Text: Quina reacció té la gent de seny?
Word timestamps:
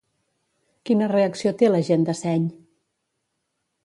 Quina 0.89 1.09
reacció 1.11 1.51
té 1.59 1.69
la 1.69 1.81
gent 1.89 2.05
de 2.07 2.15
seny? 2.21 2.47